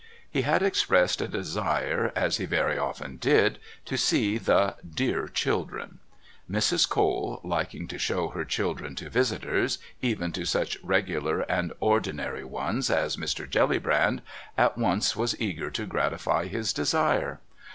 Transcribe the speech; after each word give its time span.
He 0.27 0.41
had 0.41 0.63
expressed 0.63 1.21
a 1.21 1.27
desire, 1.27 2.11
as 2.15 2.37
he 2.37 2.45
very 2.47 2.75
often 2.75 3.17
did, 3.17 3.59
to 3.85 3.99
see 3.99 4.39
the 4.39 4.75
"dear 4.83 5.27
children." 5.27 5.99
Mrs. 6.49 6.89
Cole, 6.89 7.39
liking 7.43 7.87
to 7.89 7.99
show 7.99 8.29
her 8.29 8.43
children 8.43 8.95
to 8.95 9.11
visitors, 9.11 9.77
even 10.01 10.31
to 10.31 10.43
such 10.43 10.79
regular 10.81 11.41
and 11.41 11.71
ordinary 11.79 12.43
ones 12.43 12.89
as 12.89 13.15
Mr. 13.15 13.47
Jellybrand, 13.47 14.23
at 14.57 14.75
once 14.75 15.15
was 15.15 15.39
eager 15.39 15.69
to 15.69 15.85
gratify 15.85 16.47
his 16.47 16.73
desire. 16.73 17.39